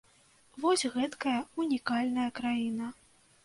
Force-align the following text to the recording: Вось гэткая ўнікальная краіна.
Вось 0.63 0.85
гэткая 0.95 1.35
ўнікальная 1.61 2.29
краіна. 2.43 2.93